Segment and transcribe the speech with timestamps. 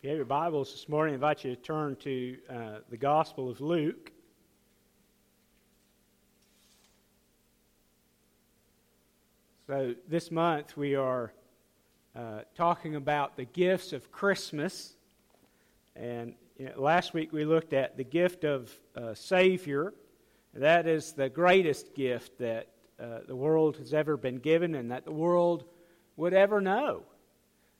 [0.00, 2.54] If you have your Bibles this morning, I invite you to turn to uh,
[2.88, 4.10] the Gospel of Luke.
[9.66, 11.34] So, this month we are
[12.16, 14.94] uh, talking about the gifts of Christmas.
[15.94, 19.92] And you know, last week we looked at the gift of uh, Savior.
[20.54, 25.04] That is the greatest gift that uh, the world has ever been given and that
[25.04, 25.64] the world
[26.16, 27.02] would ever know.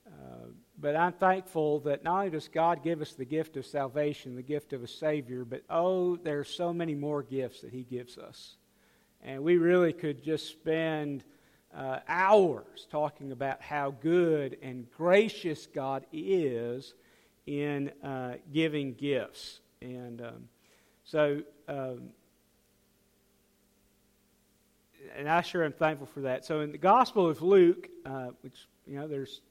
[0.07, 0.49] Uh,
[0.81, 4.43] but I'm thankful that not only does God give us the gift of salvation, the
[4.43, 8.57] gift of a Savior, but oh, there's so many more gifts that He gives us.
[9.23, 11.23] And we really could just spend
[11.77, 16.95] uh, hours talking about how good and gracious God is
[17.47, 19.61] in uh, giving gifts.
[19.83, 20.49] And um,
[21.05, 22.11] so, um,
[25.15, 26.47] and I sure am thankful for that.
[26.47, 29.43] So, in the Gospel of Luke, uh, which, you know, there's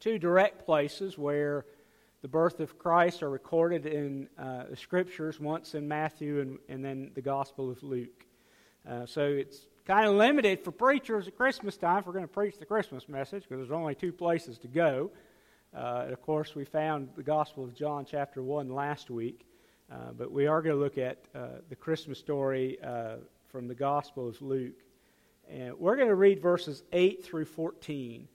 [0.00, 1.66] two direct places where
[2.22, 6.84] the birth of Christ are recorded in uh, the scriptures, once in Matthew and, and
[6.84, 8.26] then the Gospel of Luke.
[8.88, 12.28] Uh, so it's kind of limited for preachers at Christmas time if we're going to
[12.28, 15.10] preach the Christmas message because there's only two places to go.
[15.74, 19.46] Uh, of course, we found the Gospel of John, chapter 1, last week.
[19.92, 23.16] Uh, but we are going to look at uh, the Christmas story uh,
[23.48, 24.82] from the Gospel of Luke.
[25.48, 28.26] And we're going to read verses 8 through 14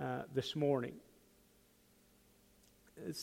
[0.00, 0.94] uh, this morning.
[2.96, 3.16] it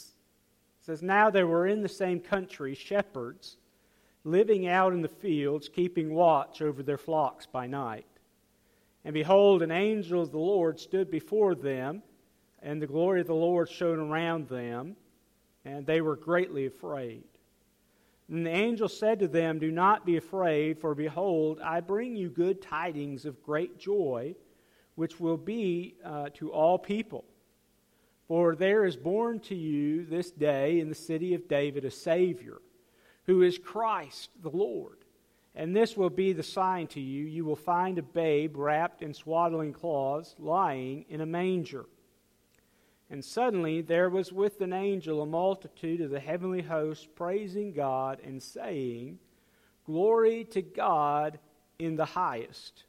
[0.82, 3.58] says, Now there were in the same country shepherds
[4.24, 8.06] living out in the fields, keeping watch over their flocks by night.
[9.04, 12.04] And behold, an angel of the Lord stood before them,
[12.62, 14.96] and the glory of the Lord shone around them,
[15.66, 17.24] and they were greatly afraid.
[18.30, 22.30] And the angel said to them, Do not be afraid, for behold, I bring you
[22.30, 24.36] good tidings of great joy
[24.96, 27.26] which will be uh, to all people.
[28.28, 32.62] For there is born to you this day in the city of David a Savior,
[33.26, 35.00] who is Christ the Lord.
[35.54, 39.14] And this will be the sign to you you will find a babe wrapped in
[39.14, 41.86] swaddling cloths, lying in a manger.
[43.10, 48.22] And suddenly there was with an angel a multitude of the heavenly hosts praising God
[48.24, 49.20] and saying,
[49.86, 51.38] Glory to God
[51.78, 52.86] in the highest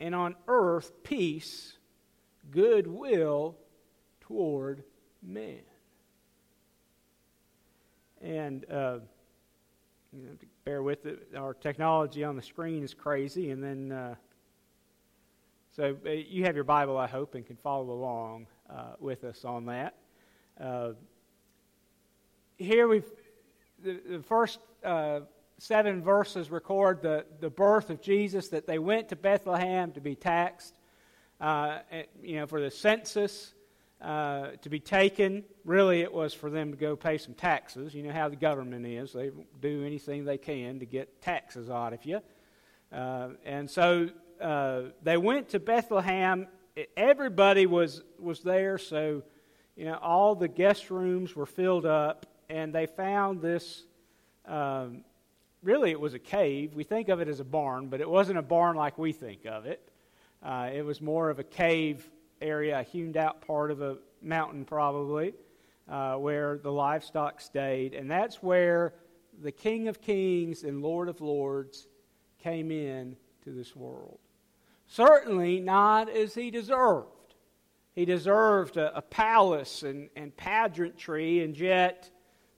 [0.00, 1.76] and on earth peace,
[2.50, 3.56] goodwill
[4.20, 4.84] toward
[5.22, 5.60] men.
[8.20, 8.98] And uh,
[10.12, 10.32] you know,
[10.64, 14.14] bear with it, our technology on the screen is crazy, and then uh,
[15.76, 19.44] so uh, you have your Bible, I hope, and can follow along uh, with us
[19.44, 19.94] on that.
[20.60, 20.92] Uh,
[22.56, 23.10] here we've
[23.82, 25.20] the, the first uh,
[25.58, 30.14] seven verses record the, the birth of Jesus, that they went to Bethlehem to be
[30.14, 30.78] taxed,
[31.40, 31.78] uh,
[32.22, 33.54] you know, for the census
[34.00, 35.44] uh, to be taken.
[35.64, 37.94] Really, it was for them to go pay some taxes.
[37.94, 41.92] You know how the government is, they do anything they can to get taxes out
[41.92, 42.20] of you.
[42.92, 44.08] Uh, and so
[44.40, 46.46] uh, they went to Bethlehem.
[46.96, 49.22] Everybody was, was there, so
[49.76, 53.84] you know, all the guest rooms were filled up, and they found this.
[54.46, 55.04] Um,
[55.64, 56.74] really it was a cave.
[56.74, 59.46] We think of it as a barn, but it wasn't a barn like we think
[59.46, 59.90] of it.
[60.42, 62.08] Uh, it was more of a cave
[62.40, 65.32] area, a hewn out part of a mountain, probably,
[65.88, 67.94] uh, where the livestock stayed.
[67.94, 68.92] And that's where
[69.42, 71.88] the King of Kings and Lord of Lords
[72.42, 74.18] came in to this world.
[74.86, 77.08] Certainly not as he deserved.
[77.94, 82.10] He deserved a, a palace and, and pageantry, and yet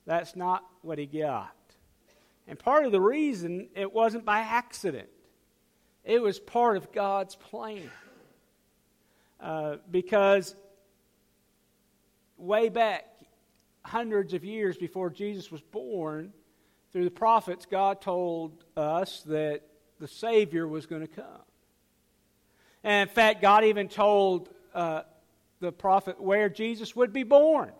[0.06, 1.54] that's not what he got.
[2.48, 5.08] And part of the reason it wasn't by accident,
[6.04, 7.90] it was part of God's plan.
[9.40, 10.54] Uh, because
[12.38, 13.04] way back,
[13.82, 16.32] hundreds of years before Jesus was born,
[16.92, 19.60] through the prophets, God told us that
[20.00, 21.26] the Savior was going to come.
[22.82, 25.02] And in fact, God even told uh,
[25.60, 27.72] the prophet where Jesus would be born.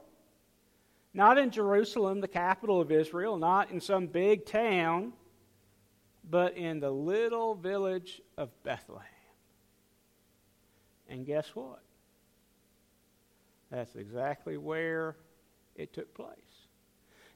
[1.17, 5.15] Not in Jerusalem, the capital of Israel, not in some big town,
[6.29, 9.07] but in the little village of Bethlehem.
[11.09, 11.81] And guess what?
[13.71, 15.17] That's exactly where
[15.75, 16.37] it took place.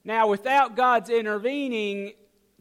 [0.05, 2.13] Now, without God's intervening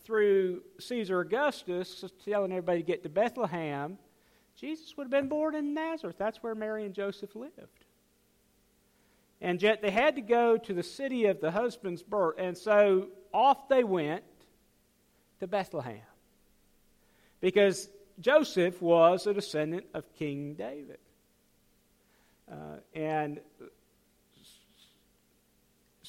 [0.04, 3.98] through Caesar Augustus, telling everybody to get to Bethlehem,
[4.56, 6.16] Jesus would have been born in Nazareth.
[6.18, 7.79] That's where Mary and Joseph lived.
[9.42, 12.36] And yet they had to go to the city of the husband's birth.
[12.38, 14.24] And so off they went
[15.40, 16.02] to Bethlehem.
[17.40, 17.90] Because
[18.20, 20.98] Joseph was a descendant of King David.
[22.52, 23.40] Uh, and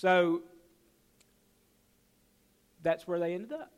[0.01, 0.41] So
[2.83, 3.71] that's where they ended up.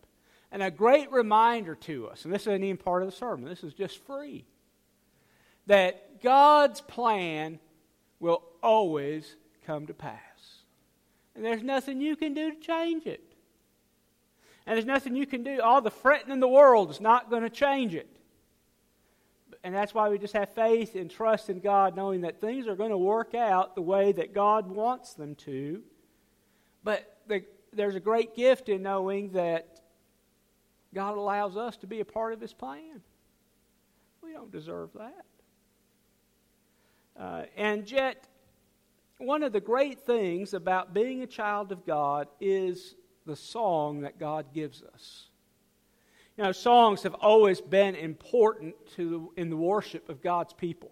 [0.53, 3.65] And a great reminder to us, and this isn't even part of the sermon, this
[3.65, 4.45] is just free,
[5.67, 7.59] that God's plan
[8.21, 9.35] will always
[9.67, 10.19] come to pass.
[11.35, 13.23] And there's nothing you can do to change it.
[14.67, 15.61] And there's nothing you can do.
[15.61, 18.09] All the fretting in the world is not going to change it.
[19.65, 22.75] And that's why we just have faith and trust in God, knowing that things are
[22.75, 25.83] going to work out the way that God wants them to.
[26.83, 29.81] But the, there's a great gift in knowing that
[30.95, 33.03] God allows us to be a part of His plan.
[34.23, 35.25] We don't deserve that.
[37.19, 38.27] Uh, and yet,
[39.27, 42.95] one of the great things about being a child of God is
[43.27, 45.29] the song that God gives us.
[46.37, 50.91] You know, songs have always been important to in the worship of God's people.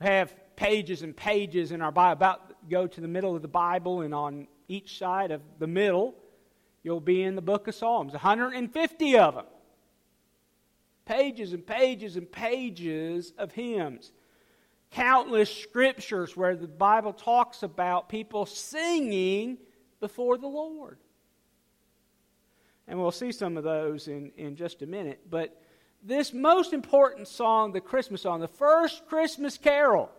[0.00, 2.12] We have pages and pages in our Bible.
[2.12, 6.14] About go to the middle of the Bible, and on each side of the middle,
[6.82, 8.12] you'll be in the book of Psalms.
[8.12, 9.46] 150 of them.
[11.04, 14.12] Pages and pages and pages of hymns.
[14.90, 19.58] Countless scriptures where the Bible talks about people singing
[20.00, 20.98] before the Lord.
[22.88, 25.20] And we'll see some of those in, in just a minute.
[25.30, 25.56] But
[26.02, 30.10] this most important song, the Christmas song, the first Christmas carol,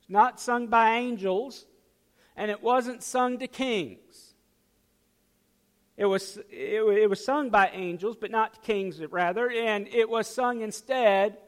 [0.00, 1.66] it's not sung by angels,
[2.36, 4.34] and it wasn't sung to kings.
[5.96, 10.08] It was, it, it was sung by angels, but not to kings, rather, and it
[10.08, 11.38] was sung instead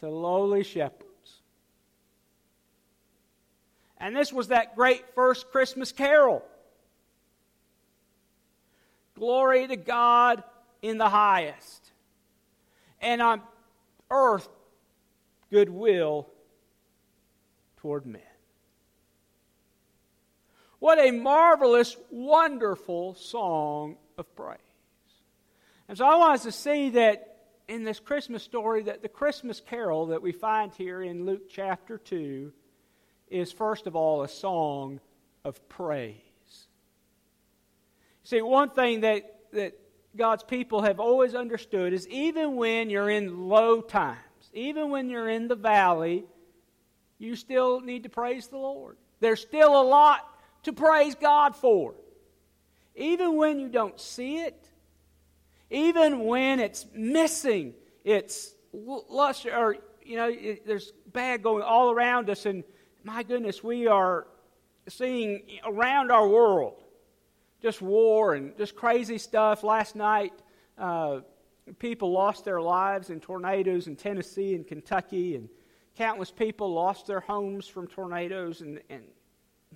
[0.00, 1.06] to lowly shepherds.
[3.98, 6.42] And this was that great first Christmas carol.
[9.14, 10.42] Glory to God
[10.80, 11.92] in the highest.
[13.02, 13.42] And on
[14.10, 14.48] earth,
[15.50, 16.26] goodwill
[17.76, 18.22] toward men.
[20.78, 24.58] What a marvelous, wonderful song of praise.
[25.88, 27.29] And so I want us to see that
[27.70, 31.98] in this Christmas story that the Christmas carol that we find here in Luke chapter
[31.98, 32.52] 2
[33.28, 34.98] is first of all a song
[35.44, 36.16] of praise.
[38.24, 39.78] See, one thing that, that
[40.16, 44.18] God's people have always understood is even when you're in low times,
[44.52, 46.24] even when you're in the valley,
[47.20, 48.96] you still need to praise the Lord.
[49.20, 50.26] There's still a lot
[50.64, 51.94] to praise God for.
[52.96, 54.69] Even when you don't see it,
[55.70, 57.74] even when it's missing,
[58.04, 62.64] it's lush, or, you know, it, there's bad going all around us, and
[63.04, 64.26] my goodness, we are
[64.88, 66.82] seeing around our world
[67.62, 69.62] just war and just crazy stuff.
[69.62, 70.32] Last night,
[70.78, 71.20] uh,
[71.78, 75.48] people lost their lives in tornadoes in Tennessee and Kentucky, and
[75.96, 78.60] countless people lost their homes from tornadoes.
[78.60, 79.04] And, and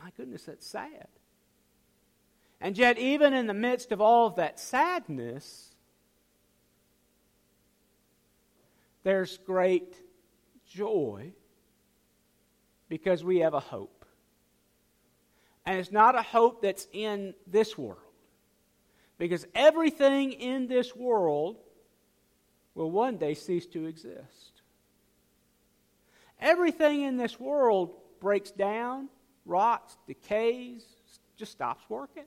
[0.03, 1.09] my goodness, that's sad.
[2.61, 5.74] And yet, even in the midst of all of that sadness,
[9.05, 9.95] there's great
[10.67, 11.33] joy
[12.89, 14.05] because we have a hope.
[15.67, 18.01] And it's not a hope that's in this world.
[19.17, 21.57] Because everything in this world
[22.75, 24.63] will one day cease to exist.
[26.41, 29.09] Everything in this world breaks down,
[29.47, 30.85] rots, decays,
[31.37, 32.25] just stops working.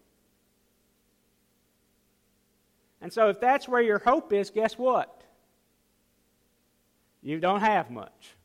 [3.01, 5.16] And so, if that's where your hope is, guess what?
[7.21, 8.35] You don't have much.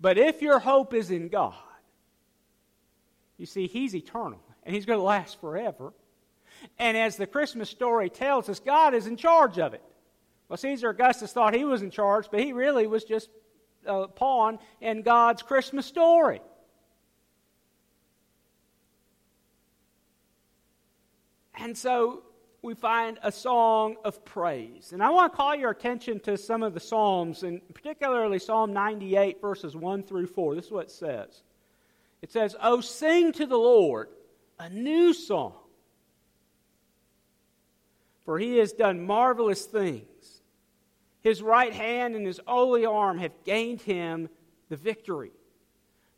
[0.00, 1.54] But if your hope is in God,
[3.36, 5.92] you see, He's eternal, and He's going to last forever.
[6.78, 9.82] And as the Christmas story tells us, God is in charge of it.
[10.48, 13.28] Well, Caesar Augustus thought he was in charge, but he really was just
[13.86, 16.40] a pawn in God's Christmas story.
[21.54, 22.22] And so
[22.62, 24.92] we find a song of praise.
[24.92, 28.72] And I want to call your attention to some of the Psalms, and particularly Psalm
[28.72, 30.54] 98, verses 1 through 4.
[30.56, 31.42] This is what it says
[32.20, 34.08] it says, Oh, sing to the Lord
[34.58, 35.54] a new song,
[38.24, 40.42] for he has done marvelous things.
[41.20, 44.28] His right hand and his holy arm have gained him
[44.68, 45.32] the victory.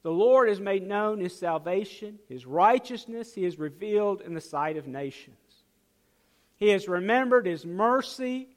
[0.02, 4.78] The Lord has made known his salvation, his righteousness he has revealed in the sight
[4.78, 5.36] of nations.
[6.60, 8.48] He has remembered his mercy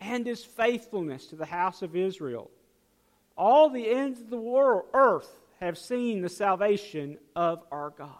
[0.00, 2.50] and his faithfulness to the house of Israel.
[3.36, 5.28] All the ends of the world, earth
[5.60, 8.14] have seen the salvation of our God.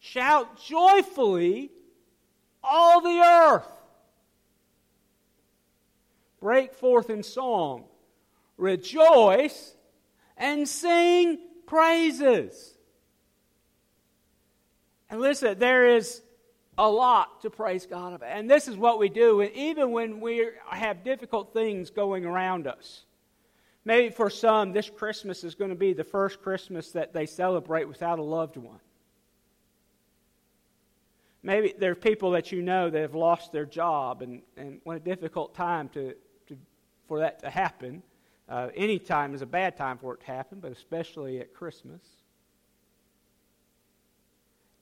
[0.00, 1.70] Shout joyfully,
[2.64, 3.68] all the earth.
[6.40, 7.84] Break forth in song.
[8.56, 9.76] Rejoice
[10.36, 12.76] and sing praises.
[15.08, 16.22] And listen, there is
[16.78, 18.30] a lot to praise God about.
[18.30, 23.04] And this is what we do, even when we have difficult things going around us.
[23.84, 27.86] Maybe for some, this Christmas is going to be the first Christmas that they celebrate
[27.86, 28.80] without a loved one.
[31.42, 34.96] Maybe there are people that you know that have lost their job, and, and what
[34.96, 36.14] a difficult time to,
[36.48, 36.58] to,
[37.06, 38.02] for that to happen.
[38.48, 42.00] Uh, any time is a bad time for it to happen, but especially at Christmas.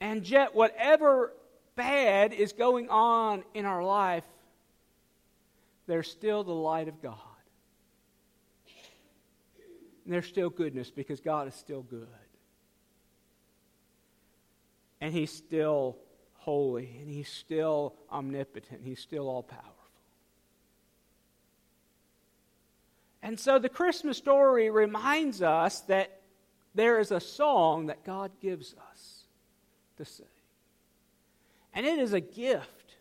[0.01, 1.35] And yet, whatever
[1.77, 4.25] bad is going on in our life,
[5.87, 7.19] there's still the light of God.
[10.05, 12.07] And there's still goodness because God is still good.
[15.01, 15.97] And He's still
[16.35, 16.97] holy.
[17.01, 18.83] And He's still omnipotent.
[18.85, 19.71] He's still all powerful.
[23.23, 26.21] And so the Christmas story reminds us that
[26.75, 29.25] there is a song that God gives us
[29.97, 30.27] to sing.
[31.75, 32.97] And it is a gift.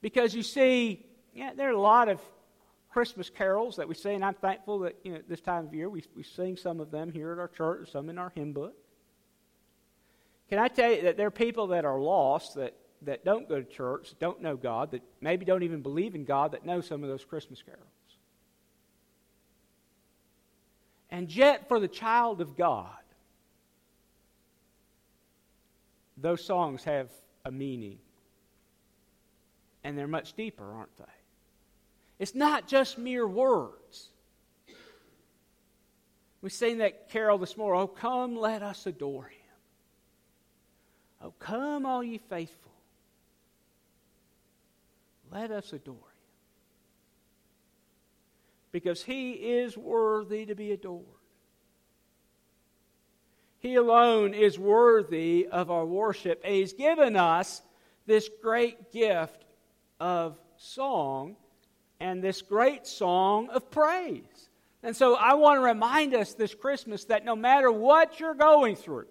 [0.00, 2.20] Because you see, yeah, there are a lot of
[2.90, 5.88] Christmas carols that we sing, and I'm thankful that you know this time of year
[5.88, 8.74] we, we sing some of them here at our church, some in our hymn book.
[10.48, 13.60] Can I tell you that there are people that are lost that, that don't go
[13.60, 17.02] to church, don't know God, that maybe don't even believe in God, that know some
[17.02, 17.82] of those Christmas carols?
[21.10, 22.88] And yet, for the child of God,
[26.20, 27.10] those songs have
[27.44, 27.98] a meaning.
[29.84, 31.04] And they're much deeper, aren't they?
[32.18, 34.10] It's not just mere words.
[36.42, 39.38] We sang that carol this morning, Oh, come, let us adore him.
[41.20, 42.72] Oh, come, all ye faithful.
[45.30, 46.02] Let us adore him.
[48.70, 51.17] Because he is worthy to be adored.
[53.58, 56.40] He alone is worthy of our worship.
[56.44, 57.62] And He's given us
[58.06, 59.44] this great gift
[60.00, 61.36] of song
[62.00, 64.48] and this great song of praise.
[64.82, 68.76] And so I want to remind us this Christmas that no matter what you're going
[68.76, 69.08] through,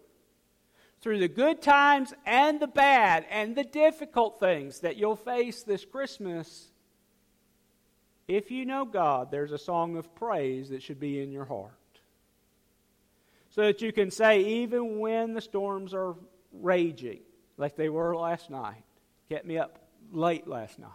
[1.01, 5.83] through the good times and the bad and the difficult things that you'll face this
[5.83, 6.71] Christmas,
[8.29, 11.76] if you know God, there's a song of praise that should be in your heart
[13.57, 16.13] so that you can say, even when the storms are
[16.53, 17.21] raging,
[17.57, 18.83] like they were last night,
[19.29, 19.79] kept me up
[20.11, 20.91] late last night.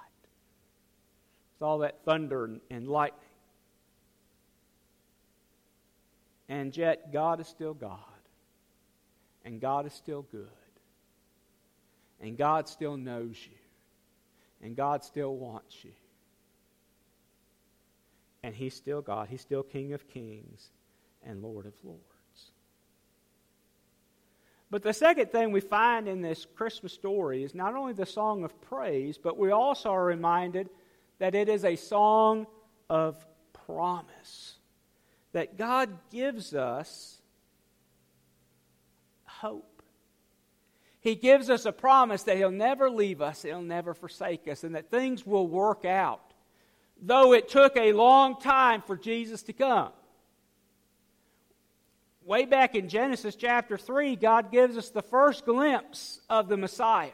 [1.59, 3.19] With all that thunder and, lightning.
[6.49, 7.99] And yet, God is still God.
[9.45, 10.47] And God is still good.
[12.21, 13.59] And God still knows you.
[14.65, 15.91] And God still wants you.
[18.45, 19.27] And He's still God.
[19.29, 20.71] He's still King of kings
[21.27, 22.12] and Lord of lords.
[24.73, 28.43] But the second thing we find in this Christmas story is not only the song
[28.43, 30.71] of praise, but we also are reminded
[31.19, 32.47] that it is a song
[32.89, 33.23] of
[33.67, 34.55] promise.
[35.33, 37.19] That God gives us
[39.27, 39.83] hope.
[41.01, 44.75] He gives us a promise that He'll never leave us, He'll never forsake us, and
[44.75, 46.33] that things will work out.
[46.99, 49.93] Though it took a long time for Jesus to come
[52.25, 57.11] way back in Genesis chapter 3, God gives us the first glimpse of the Messiah.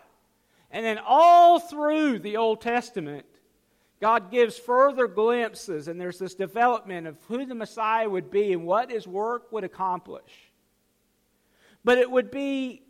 [0.71, 3.25] And then all through the Old Testament,
[4.01, 8.65] God gives further glimpses, and there's this development of who the Messiah would be and
[8.65, 10.53] what his work would accomplish.
[11.85, 12.83] But it would be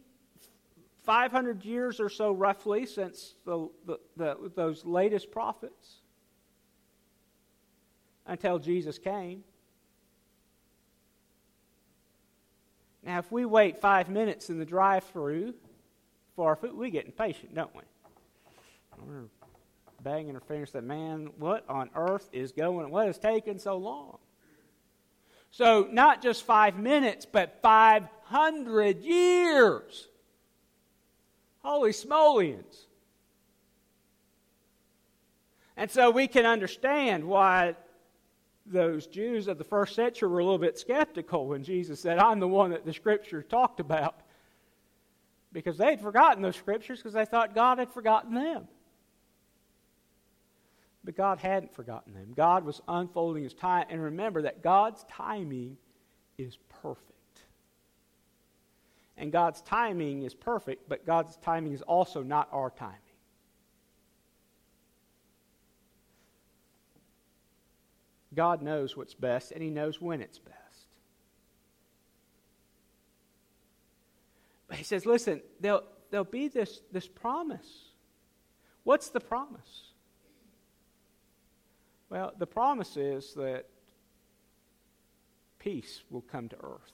[1.05, 6.01] 500 years or so, roughly, since the, the, the, those latest prophets
[8.27, 9.45] until Jesus came.
[13.03, 15.55] Now, if we wait five minutes in the drive through
[16.37, 17.83] for our food, we get impatient, don't we?
[19.07, 19.25] We're
[20.03, 24.19] banging our fingers that, man, what on earth is going What has taken so long?
[25.51, 30.09] So, not just five minutes, but 500 years.
[31.63, 32.87] Holy smolians.
[35.77, 37.77] And so we can understand why
[38.71, 42.41] those Jews of the first century were a little bit skeptical when Jesus said, I'm
[42.41, 44.21] the one that the scriptures talked about.
[45.53, 48.69] Because they had forgotten those scriptures because they thought God had forgotten them.
[51.05, 52.33] But God hadn't forgotten them.
[52.37, 53.87] God was unfolding his time.
[53.89, 55.79] And remember that God's timing
[56.37, 57.13] is perfect.
[59.17, 62.99] And God's timing is perfect, but God's timing is also not our timing.
[68.39, 70.55] God knows what's best, and He knows when it's best.
[74.69, 77.67] But He says, listen, there'll, there'll be this, this promise.
[78.85, 79.91] What's the promise?
[82.11, 83.67] Well, the promise is that
[85.59, 86.93] peace will come to earth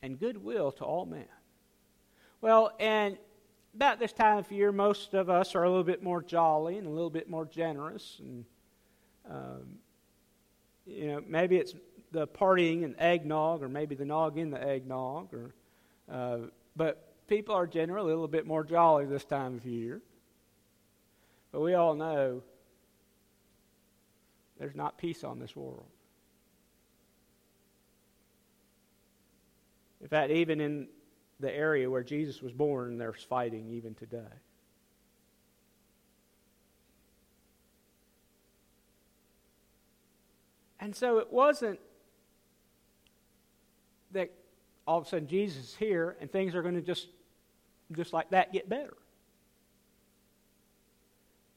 [0.00, 1.28] and goodwill to all men.
[2.40, 3.18] Well, and
[3.74, 6.86] about this time of year, most of us are a little bit more jolly and
[6.86, 8.16] a little bit more generous.
[8.18, 8.46] And,
[9.28, 9.78] um,
[10.86, 11.74] you know, maybe it's
[12.12, 15.32] the partying and eggnog, or maybe the nog in the eggnog.
[15.32, 15.54] Or,
[16.10, 16.38] uh,
[16.76, 20.00] but people are generally a little bit more jolly this time of year.
[21.52, 22.42] But we all know
[24.58, 25.86] there's not peace on this world.
[30.00, 30.88] In fact, even in
[31.40, 34.18] the area where Jesus was born, there's fighting even today.
[40.80, 41.78] And so it wasn't
[44.12, 44.30] that
[44.86, 47.08] all of a sudden Jesus is here and things are going to just,
[47.92, 48.96] just like that, get better.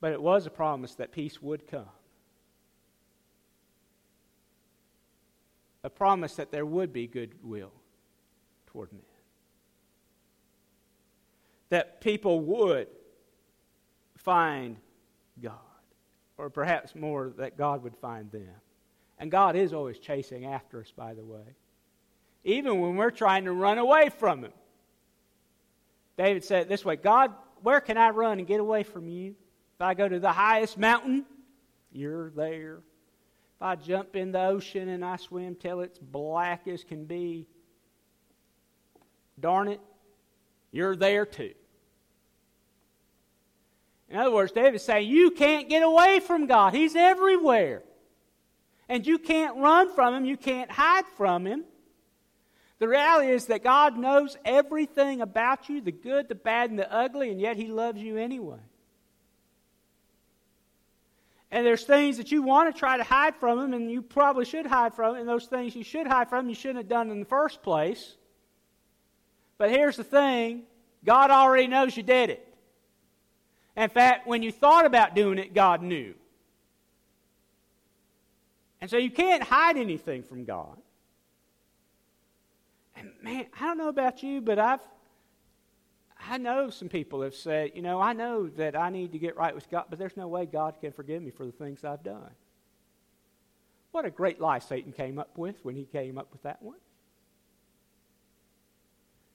[0.01, 1.85] But it was a promise that peace would come.
[5.85, 7.71] A promise that there would be goodwill
[8.67, 9.01] toward men.
[11.69, 12.87] That people would
[14.17, 14.77] find
[15.41, 15.53] God,
[16.37, 18.53] or perhaps more, that God would find them.
[19.19, 21.55] And God is always chasing after us, by the way,
[22.43, 24.53] even when we're trying to run away from Him.
[26.17, 29.35] David said it this way God, where can I run and get away from you?
[29.75, 31.25] If I go to the highest mountain,
[31.91, 32.81] you're there.
[33.55, 37.47] If I jump in the ocean and I swim till it's black as can be,
[39.39, 39.79] darn it,
[40.71, 41.53] you're there too.
[44.09, 46.73] In other words, David's saying, You can't get away from God.
[46.73, 47.83] He's everywhere.
[48.89, 51.63] And you can't run from Him, you can't hide from Him.
[52.79, 56.91] The reality is that God knows everything about you the good, the bad, and the
[56.91, 58.59] ugly, and yet He loves you anyway.
[61.49, 64.43] And there's things that you want to try to hide from Him, and you probably
[64.43, 66.89] should hide from Him, and those things you should hide from Him, you shouldn't have
[66.89, 68.15] done in the first place.
[69.57, 70.63] But here's the thing
[71.05, 72.53] God already knows you did it.
[73.77, 76.15] In fact, when you thought about doing it, God knew.
[78.83, 80.77] And so you can't hide anything from God.
[82.97, 84.81] And man, I don't know about you, but I've
[86.19, 89.37] I know some people have said, you know, I know that I need to get
[89.37, 92.03] right with God, but there's no way God can forgive me for the things I've
[92.03, 92.31] done.
[93.91, 96.75] What a great lie Satan came up with when he came up with that one.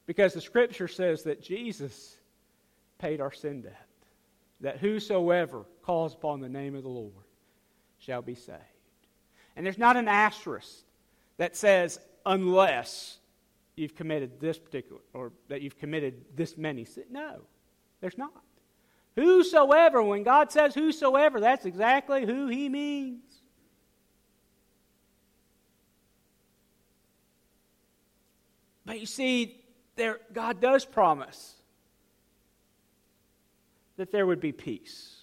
[0.04, 2.18] Because the scripture says that Jesus
[2.98, 3.88] paid our sin debt,
[4.60, 7.24] that whosoever calls upon the name of the Lord
[7.98, 8.77] shall be saved.
[9.58, 10.84] And there's not an asterisk
[11.36, 13.18] that says, unless
[13.74, 17.08] you've committed this particular, or that you've committed this many sins.
[17.10, 17.40] No,
[18.00, 18.44] there's not.
[19.16, 23.24] Whosoever, when God says whosoever, that's exactly who he means.
[28.86, 29.60] But you see,
[29.96, 31.56] there, God does promise
[33.96, 35.17] that there would be peace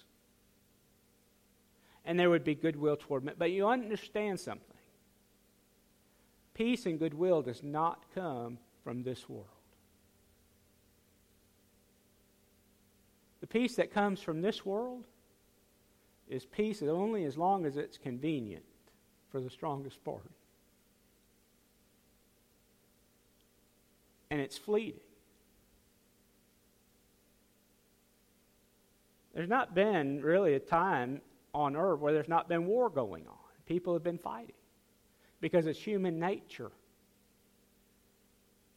[2.06, 3.34] and there would be goodwill toward men.
[3.36, 4.64] But you understand something.
[6.54, 9.46] Peace and goodwill does not come from this world.
[13.40, 15.04] The peace that comes from this world
[16.28, 18.64] is peace only as long as it's convenient
[19.30, 20.30] for the strongest party.
[24.30, 25.00] and it's fleeting.
[29.34, 31.20] There's not been really a time
[31.56, 33.34] on earth where there's not been war going on.
[33.64, 34.54] People have been fighting
[35.40, 36.70] because it's human nature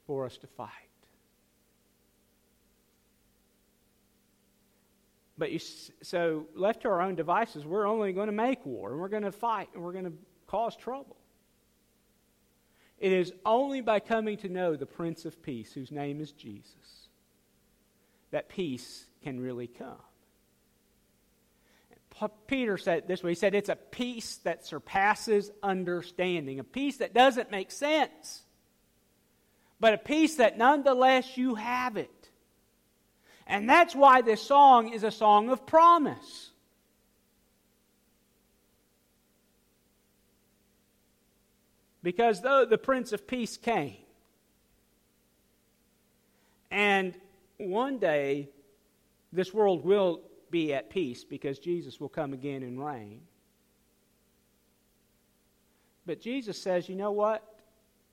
[0.08, 0.70] for us to fight.
[5.38, 5.60] But you,
[6.02, 9.24] so left to our own devices, we're only going to make war and we're going
[9.24, 10.14] to fight and we're going to
[10.48, 11.18] cause trouble.
[12.98, 17.08] It is only by coming to know the Prince of Peace, whose name is Jesus,
[18.32, 19.96] that peace can really come.
[22.48, 27.14] Peter said this way He said, It's a peace that surpasses understanding, a peace that
[27.14, 28.44] doesn't make sense,
[29.80, 32.10] but a peace that nonetheless you have it.
[33.48, 36.52] And that's why this song is a song of promise.
[42.04, 43.98] Because though the Prince of Peace came,
[46.72, 47.14] and
[47.58, 48.50] one day
[49.34, 53.22] this world will be at peace because Jesus will come again and reign.
[56.06, 57.44] But Jesus says, you know what?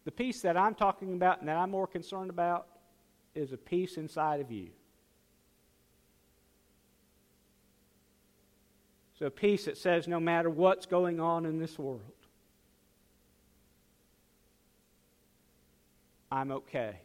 [0.05, 2.67] The peace that I'm talking about and that I'm more concerned about
[3.35, 4.69] is a peace inside of you.
[9.19, 12.03] So, peace that says no matter what's going on in this world,
[16.31, 17.01] I'm okay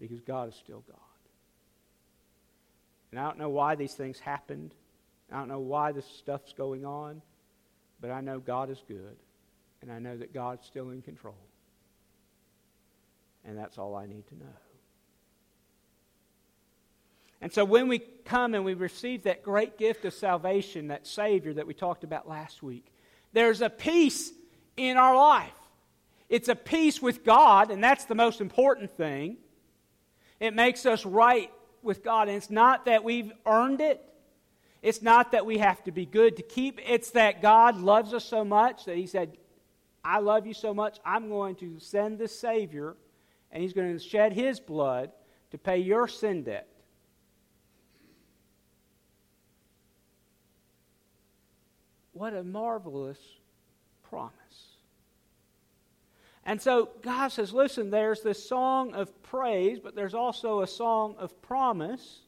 [0.00, 1.07] because God is still God.
[3.10, 4.74] And I don't know why these things happened.
[5.32, 7.22] I don't know why this stuff's going on,
[8.00, 9.16] but I know God is good,
[9.82, 11.36] and I know that God's still in control.
[13.44, 14.56] And that's all I need to know.
[17.40, 21.54] And so when we come and we receive that great gift of salvation, that Savior
[21.54, 22.92] that we talked about last week,
[23.32, 24.32] there's a peace
[24.76, 25.52] in our life.
[26.28, 29.36] It's a peace with God, and that's the most important thing.
[30.40, 31.50] It makes us right
[31.82, 32.28] with God.
[32.28, 34.04] And it's not that we've earned it,
[34.82, 36.80] it's not that we have to be good to keep.
[36.86, 39.36] It's that God loves us so much that He said,
[40.04, 42.96] I love you so much, I'm going to send the Savior,
[43.50, 45.10] and He's going to shed His blood
[45.50, 46.68] to pay your sin debt.
[52.12, 53.18] What a marvelous
[54.08, 54.32] promise.
[56.48, 61.14] And so God says, listen, there's this song of praise, but there's also a song
[61.18, 62.20] of promise.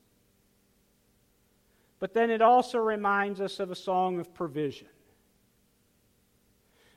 [2.00, 4.88] But then it also reminds us of a song of provision.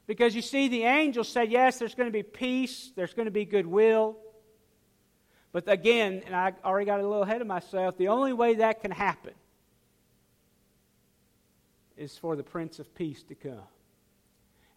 [0.06, 3.32] Because you see, the angel said, yes, there's going to be peace, there's going to
[3.32, 4.18] be goodwill.
[5.54, 8.82] But again, and I already got a little ahead of myself, the only way that
[8.82, 9.34] can happen
[11.96, 13.64] is for the Prince of Peace to come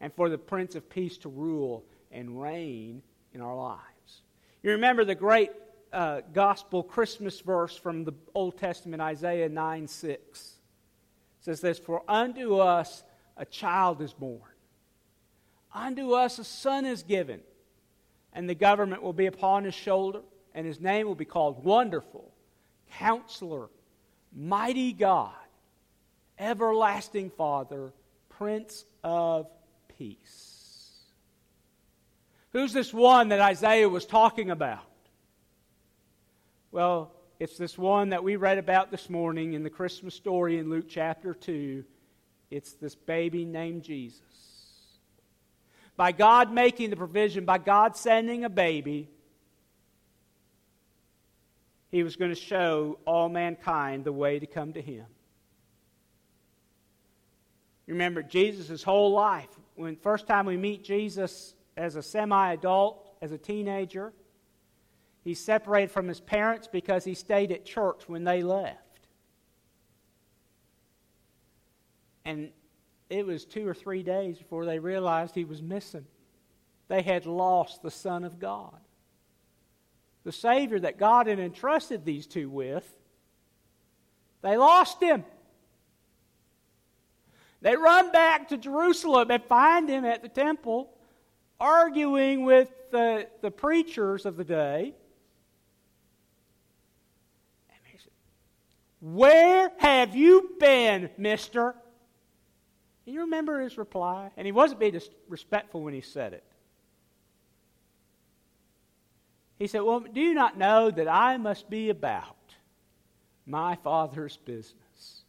[0.01, 4.23] and for the Prince of Peace to rule and reign in our lives.
[4.63, 5.51] You remember the great
[5.93, 10.19] uh, gospel Christmas verse from the Old Testament, Isaiah 9 6.
[10.19, 10.55] It
[11.41, 13.05] says this For unto us
[13.37, 14.41] a child is born,
[15.73, 17.41] unto us a son is given,
[18.33, 20.21] and the government will be upon his shoulder,
[20.55, 22.33] and his name will be called Wonderful,
[22.93, 23.69] Counselor,
[24.35, 25.33] Mighty God,
[26.39, 27.93] Everlasting Father,
[28.29, 29.47] Prince of
[29.97, 30.56] Peace.
[32.57, 34.89] Who's this one that Isaiah was talking about?
[36.73, 40.71] Well, it's this one that we read about this morning in the Christmas story in
[40.71, 41.85] Luke chapter 2.
[42.51, 44.23] It's this baby named Jesus.
[45.99, 49.11] By God making the provision, by God sending a baby,
[51.91, 55.05] he was going to show all mankind the way to come to him.
[57.87, 63.33] Remember, Jesus' whole life, when first time we meet Jesus as a semi adult, as
[63.33, 64.13] a teenager.
[65.23, 68.81] He's separated from his parents because he stayed at church when they left.
[72.25, 72.51] And
[73.11, 76.07] it was two or three days before they realized he was missing.
[76.89, 78.79] They had lost the Son of God.
[80.25, 82.89] The Savior that God had entrusted these two with,
[84.43, 85.25] they lost him.
[87.63, 90.96] They run back to Jerusalem and find him at the temple
[91.59, 94.95] arguing with the, the preachers of the day.
[99.01, 101.77] Where have you been, mister?
[103.05, 104.31] And you remember his reply?
[104.37, 106.43] And he wasn't being disrespectful when he said it.
[109.59, 112.37] He said, Well, do you not know that I must be about
[113.47, 115.23] my Father's business?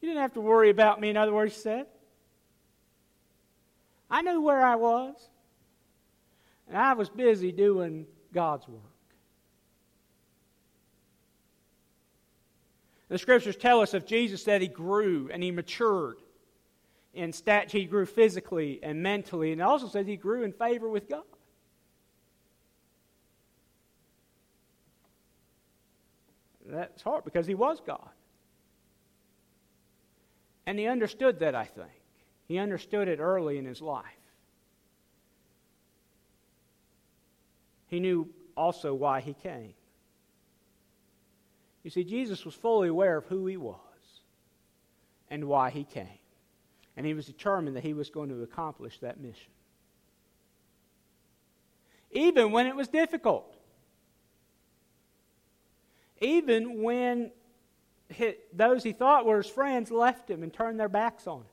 [0.00, 1.86] You didn't have to worry about me, in other words, he said.
[4.10, 5.14] I knew where I was.
[6.68, 8.82] And I was busy doing God's work.
[13.08, 16.18] The scriptures tell us of Jesus that he grew and he matured
[17.14, 17.78] in stature.
[17.78, 21.22] He grew physically and mentally, and it also says he grew in favor with God.
[26.68, 28.08] That's hard because he was God.
[30.66, 31.88] And he understood that, I think.
[32.46, 34.04] He understood it early in his life.
[37.88, 39.74] He knew also why he came.
[41.82, 43.76] You see, Jesus was fully aware of who he was
[45.30, 46.18] and why he came.
[46.96, 49.52] And he was determined that he was going to accomplish that mission.
[52.10, 53.54] Even when it was difficult.
[56.20, 57.30] Even when
[58.52, 61.46] those he thought were his friends left him and turned their backs on him.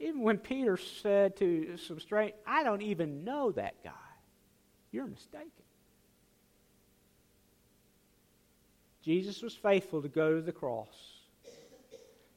[0.00, 3.90] Even when Peter said to some strange, I don't even know that guy.
[4.90, 5.50] You're mistaken.
[9.02, 10.88] Jesus was faithful to go to the cross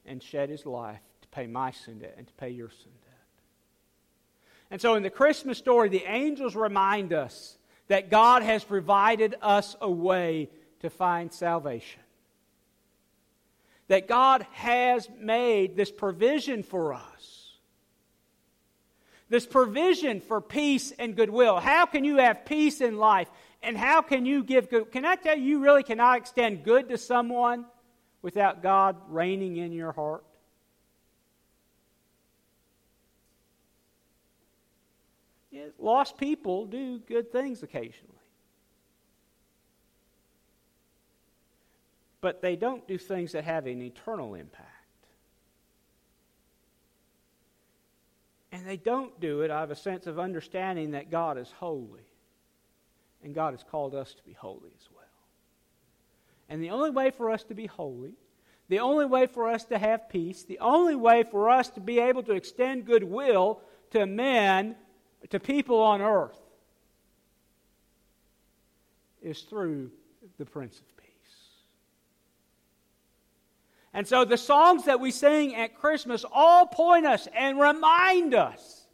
[0.05, 3.13] and shed his life to pay my sin debt and to pay your sin debt.
[4.69, 9.75] And so in the Christmas story, the angels remind us that God has provided us
[9.79, 10.49] a way
[10.81, 12.01] to find salvation.
[13.87, 17.42] That God has made this provision for us.
[19.33, 21.59] This provision for peace and goodwill.
[21.59, 23.27] How can you have peace in life?
[23.63, 24.91] And how can you give good?
[24.91, 27.65] Can I tell you, you really cannot extend good to someone
[28.21, 30.23] without God reigning in your heart?
[35.79, 38.13] lost people do good things occasionally.
[42.21, 44.72] But they don't do things that have an eternal impact.
[48.53, 52.05] And they don't do it out of a sense of understanding that God is holy.
[53.23, 55.03] And God has called us to be holy as well.
[56.49, 58.13] And the only way for us to be holy,
[58.69, 61.99] the only way for us to have peace, the only way for us to be
[61.99, 64.75] able to extend goodwill to men
[65.31, 66.37] to people on earth
[69.23, 69.89] is through
[70.37, 71.07] the Prince of Peace.
[73.93, 78.87] And so the songs that we sing at Christmas all point us and remind us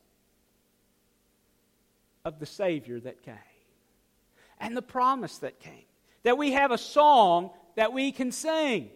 [2.26, 3.36] of the Savior that came
[4.60, 5.86] and the promise that came.
[6.24, 8.90] That we have a song that we can sing,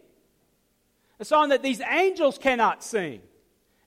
[1.19, 3.21] a song that these angels cannot sing.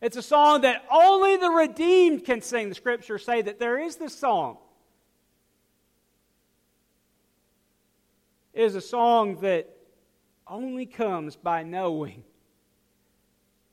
[0.00, 2.70] It's a song that only the redeemed can sing.
[2.70, 4.56] The scriptures say that there is this song.
[8.54, 9.75] It is a song that
[10.46, 12.22] only comes by knowing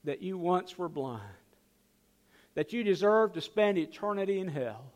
[0.03, 1.21] that you once were blind,
[2.55, 4.91] that you deserve to spend eternity in hell,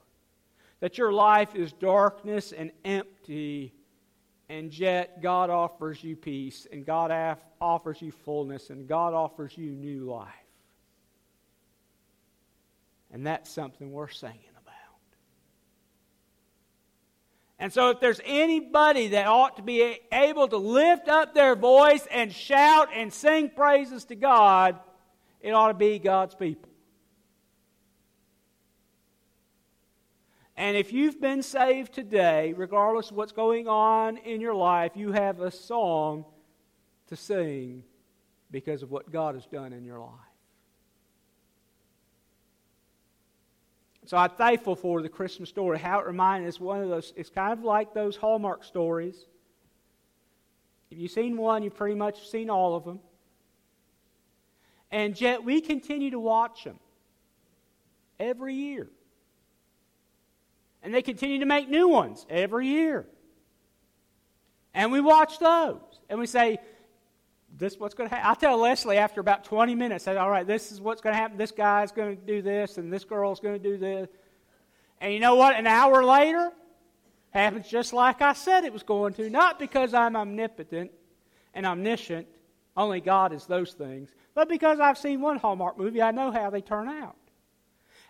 [0.79, 3.73] that your life is darkness and empty,
[4.49, 9.71] and yet God offers you peace, and God offers you fullness, and God offers you
[9.71, 10.29] new life.
[13.11, 14.73] And that's something we're singing about.
[17.60, 22.06] And so, if there's anybody that ought to be able to lift up their voice
[22.12, 24.80] and shout and sing praises to God,
[25.41, 26.70] it ought to be God's people.
[30.56, 35.12] And if you've been saved today, regardless of what's going on in your life, you
[35.12, 36.26] have a song
[37.08, 37.84] to sing
[38.50, 40.26] because of what God has done in your life.
[44.08, 47.30] So I'm thankful for the Christmas story, how it reminds us one of those, it's
[47.30, 49.26] kind of like those Hallmark stories.
[50.89, 53.02] If you've seen one, you've pretty much seen all of them.
[54.91, 56.80] And yet we continue to watch them
[58.17, 58.88] every year.
[60.82, 63.06] And they continue to make new ones every year.
[64.74, 65.82] And we watch those.
[66.10, 66.60] And we say,
[67.58, 68.32] this is what's going to happen.
[68.32, 71.17] I tell Leslie after about 20 minutes, say, all right, this is what's going to
[71.17, 71.38] happen.
[71.38, 74.10] This guy's going to do this, and this girl's going to do this.
[75.02, 75.56] And you know what?
[75.56, 76.52] An hour later,
[77.32, 79.30] happens just like I said it was going to.
[79.30, 80.91] Not because I'm omnipotent
[81.54, 82.28] and omniscient,
[82.76, 86.50] only God is those things, but because I've seen one Hallmark movie, I know how
[86.50, 87.15] they turn out.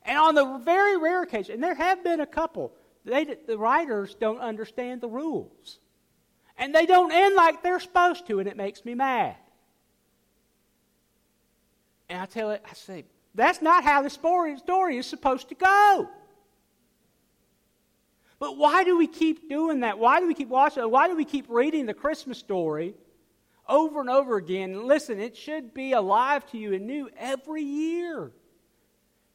[0.04, 2.74] And on the very rare occasion, and there have been a couple,
[3.06, 5.80] they, the writers don't understand the rules.
[6.58, 9.36] And they don't end like they're supposed to, and it makes me mad.
[12.10, 14.58] And I tell it, I say, that's not how the story,
[14.98, 16.10] is supposed to go.
[18.40, 20.00] But why do we keep doing that?
[20.00, 20.84] Why do we keep watching?
[20.90, 22.96] Why do we keep reading the Christmas story
[23.68, 24.88] over and over again?
[24.88, 28.32] listen, it should be alive to you and new every year.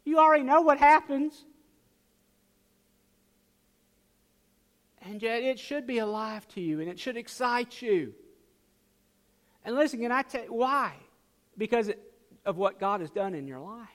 [0.05, 1.45] You already know what happens.
[5.05, 8.15] And yet it should be alive to you and it should excite you.
[9.65, 10.95] And listen, can I tell you why?
[11.57, 11.91] Because
[12.45, 13.89] of what God has done in your life.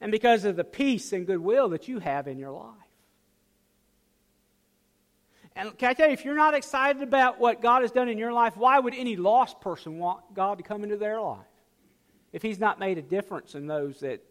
[0.00, 2.74] And because of the peace and goodwill that you have in your life.
[5.54, 8.18] And can I tell you, if you're not excited about what God has done in
[8.18, 11.38] your life, why would any lost person want God to come into their life?
[12.32, 14.22] If He's not made a difference in those that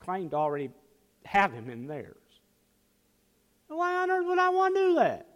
[0.00, 0.70] claim to already
[1.24, 2.25] have Him in theirs.
[3.68, 5.26] Why on earth would I want to do that?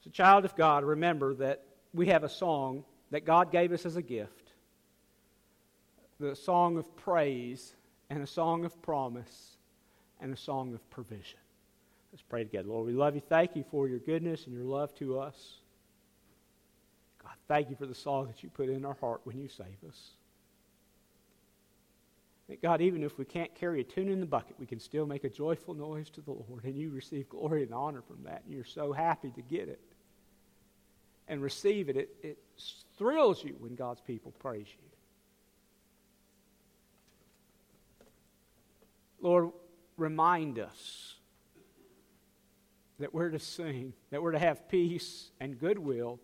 [0.00, 3.86] As a child of God, remember that we have a song that God gave us
[3.86, 4.44] as a gift
[6.20, 7.74] the song of praise
[8.10, 9.56] and a song of promise
[10.20, 11.38] and a song of provision.
[12.12, 12.68] Let's pray together.
[12.68, 13.20] Lord, we love you.
[13.20, 15.56] Thank you for your goodness and your love to us.
[17.22, 19.66] God, thank you for the song that you put in our heart when you save
[19.88, 20.12] us.
[22.48, 25.06] That God, even if we can't carry a tune in the bucket, we can still
[25.06, 28.42] make a joyful noise to the Lord, and you receive glory and honor from that,
[28.44, 29.80] and you're so happy to get it.
[31.28, 32.38] and receive it, it, it
[32.98, 34.78] thrills you when God's people praise you.
[39.20, 39.50] Lord,
[39.96, 41.14] remind us
[42.98, 46.20] that we're to sing, that we're to have peace and goodwill,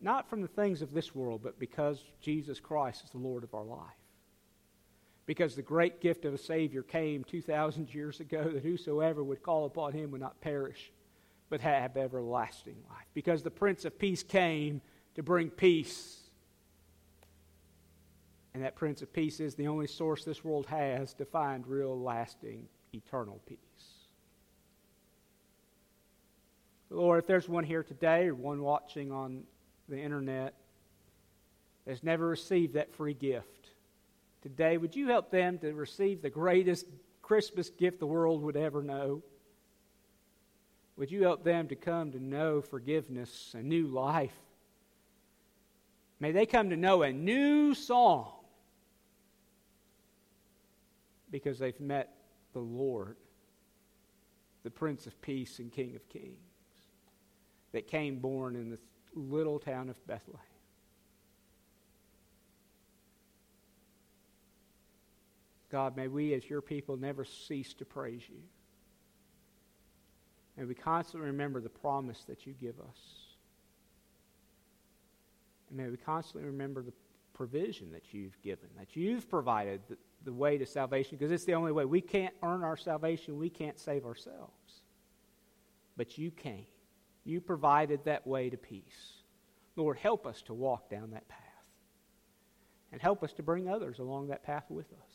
[0.00, 3.54] not from the things of this world, but because Jesus Christ is the Lord of
[3.54, 3.80] our life.
[5.28, 9.66] Because the great gift of a Savior came 2,000 years ago that whosoever would call
[9.66, 10.90] upon him would not perish,
[11.50, 13.06] but have everlasting life.
[13.12, 14.80] Because the Prince of Peace came
[15.14, 16.28] to bring peace
[18.54, 21.96] and that Prince of Peace is the only source this world has to find real,
[21.96, 23.58] lasting, eternal peace.
[26.90, 29.44] Lord, if there's one here today or one watching on
[29.88, 30.54] the internet
[31.86, 33.57] that's never received that free gift,
[34.42, 36.86] today, would you help them to receive the greatest
[37.22, 39.22] Christmas gift the world would ever know?
[40.96, 44.34] Would you help them to come to know forgiveness, a new life?
[46.20, 48.32] May they come to know a new song
[51.30, 52.14] because they've met
[52.52, 53.16] the Lord,
[54.64, 56.34] the Prince of Peace and King of Kings,
[57.72, 58.78] that came born in the
[59.14, 60.40] little town of Bethlehem.
[65.70, 68.40] God, may we as your people never cease to praise you.
[70.56, 72.98] May we constantly remember the promise that you give us.
[75.68, 76.92] And may we constantly remember the
[77.34, 81.54] provision that you've given, that you've provided the, the way to salvation, because it's the
[81.54, 81.84] only way.
[81.84, 84.82] We can't earn our salvation, we can't save ourselves.
[85.96, 86.64] But you can.
[87.24, 89.12] You provided that way to peace.
[89.76, 91.38] Lord, help us to walk down that path.
[92.90, 95.07] And help us to bring others along that path with us.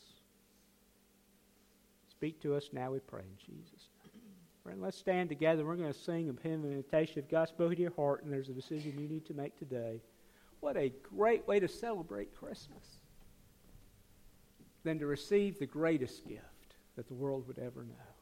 [2.24, 4.24] Speak to us now, we pray, in Jesus' name.
[4.64, 5.66] Friend, let's stand together.
[5.66, 7.20] We're going to sing a hymn of invitation.
[7.20, 10.00] If God spoke to your heart and there's a decision you need to make today,
[10.62, 13.02] what a great way to celebrate Christmas
[14.86, 18.13] than to receive the greatest gift that the world would ever know.